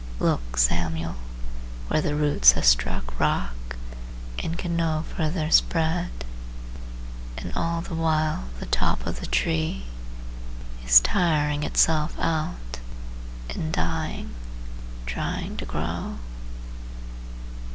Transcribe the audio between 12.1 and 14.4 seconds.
out, and dying,